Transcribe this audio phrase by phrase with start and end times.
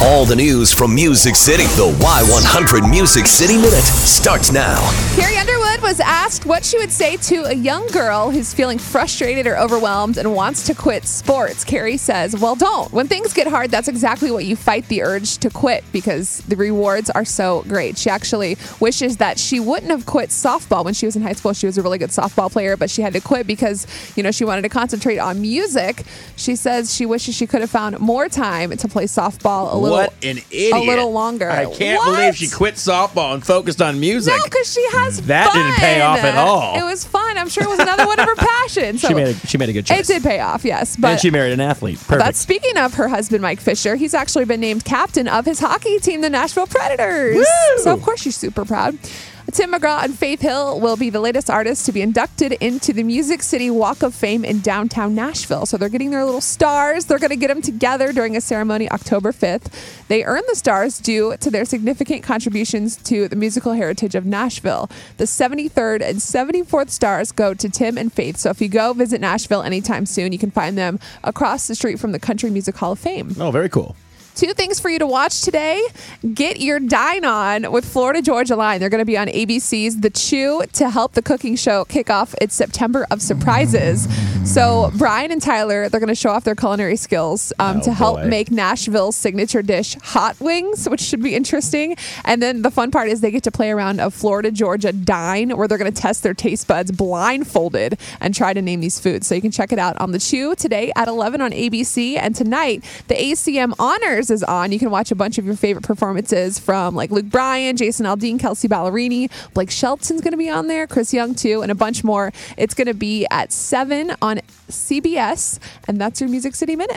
[0.00, 1.64] All the news from Music City.
[1.74, 4.78] The Y100 Music City Minute starts now.
[5.16, 9.46] Carrie Underwood was asked what she would say to a young girl who's feeling frustrated
[9.46, 11.64] or overwhelmed and wants to quit sports.
[11.64, 12.92] Carrie says, Well, don't.
[12.92, 16.56] When things get hard, that's exactly what you fight the urge to quit because the
[16.56, 17.96] rewards are so great.
[17.98, 21.52] She actually wishes that she wouldn't have quit softball when she was in high school.
[21.52, 23.86] She was a really good softball player, but she had to quit because,
[24.16, 26.04] you know, she wanted to concentrate on music.
[26.36, 29.98] She says she wishes she could have found more time to play softball a little
[29.98, 30.74] what an idiot!
[30.74, 31.50] a little longer.
[31.50, 32.16] I can't What?
[32.16, 34.34] believe she quit softball and focused on music.
[34.36, 36.78] No, because she has That didn't pay off at uh, all.
[36.78, 37.38] It was fun.
[37.38, 39.00] I'm sure it was another one of her passions.
[39.02, 40.08] So She made a, she made a good choice.
[40.08, 40.96] it did pay off, yes.
[40.96, 41.98] But and she married an athlete.
[41.98, 42.20] Perfect.
[42.20, 45.98] But speaking of her husband, Mike Fisher, he's actually been named captain of his hockey
[45.98, 47.46] team, the Nashville Predators.
[47.78, 48.98] So, of course, she's super proud.
[49.50, 53.02] Tim McGraw and Faith Hill will be the latest artists to be inducted into the
[53.02, 55.64] Music City Walk of Fame in downtown Nashville.
[55.64, 57.06] So they're getting their little stars.
[57.06, 60.06] They're going to get them together during a ceremony October 5th.
[60.08, 64.90] They earn the stars due to their significant contributions to the musical heritage of Nashville.
[65.16, 68.36] The 73rd and 74th stars go to Tim and Faith.
[68.36, 71.98] So if you go visit Nashville anytime soon, you can find them across the street
[71.98, 73.34] from the Country Music Hall of Fame.
[73.40, 73.96] oh, very cool.
[74.38, 75.84] Two things for you to watch today.
[76.32, 78.78] Get your dine on with Florida Georgia Line.
[78.78, 82.36] They're going to be on ABC's The Chew to help the cooking show kick off
[82.40, 84.06] its September of surprises.
[84.48, 87.92] So Brian and Tyler, they're going to show off their culinary skills um, Oh, to
[87.92, 88.28] help boy.
[88.28, 91.96] make Nashville's signature dish hot wings, which should be interesting.
[92.24, 95.56] And then the fun part is they get to play around a Florida Georgia dine
[95.56, 99.26] where they're going to test their taste buds blindfolded and try to name these foods.
[99.26, 102.16] So you can check it out on The Chew today at 11 on ABC.
[102.16, 104.72] And tonight, the ACM Honors is on.
[104.72, 108.40] You can watch a bunch of your favorite performances from like Luke Bryan, Jason Aldean,
[108.40, 112.02] Kelsea Ballerini, Blake Shelton's going to be on there, Chris Young too, and a bunch
[112.02, 112.32] more.
[112.56, 114.12] It's going to be at 7
[114.68, 115.58] CBS.
[115.86, 116.96] And that's your Music City Minute.